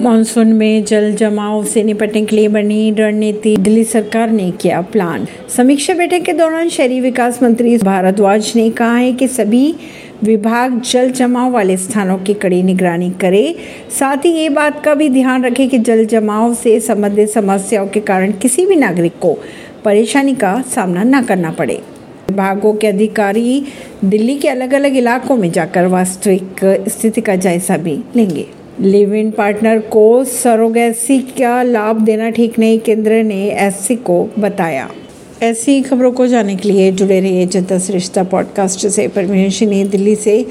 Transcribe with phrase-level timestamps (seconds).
[0.00, 5.26] Monsoon में जल जमाव से निपटने के लिए बनी रणनीति दिल्ली सरकार ने किया प्लान।
[5.56, 9.74] समीक्षा बैठक के दौरान शहरी विकास मंत्री भारद्वाज ने कहा है कि सभी
[10.22, 13.54] विभाग जल जमाव वाले स्थानों की कड़ी निगरानी करे।
[13.98, 18.00] साथ ही ये बात का भी ध्यान रखे कि जल जमाव से संबंधित समस्याओं के
[18.00, 19.36] कारण किसी भी नागरिक को
[19.84, 21.80] परेशानी का सामना न करना पड़े।
[22.30, 23.62] विभागों के अधिकारी
[24.04, 28.46] दिल्ली के अलग अलग इलाकों में जाकर वास्तविक स्थिति का जायजा भी लेंगे।
[28.80, 34.90] लिव इन पार्टनर को सरोगेसी का लाभ देना ठीक नहीं, केंद्र ने एससी को बताया।
[35.42, 40.46] ऐसी खबरों को जानने के लिए जुड़े रहिए जनता श्रिश्ता पॉडकास्ट से। परमेश दिल्ली से